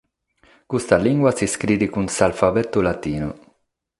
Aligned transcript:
Custa 0.73 0.97
limba 1.05 1.31
s’iscriet 1.35 1.83
cun 1.93 2.07
s’alfabetu 2.15 2.77
latinu. 2.87 3.29